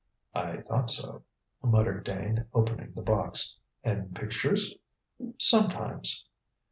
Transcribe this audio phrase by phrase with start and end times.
[0.33, 1.21] "I thought so,"
[1.61, 3.59] muttered Dane, opening the box.
[3.83, 4.75] "And pictures?"
[5.37, 6.25] "Sometimes."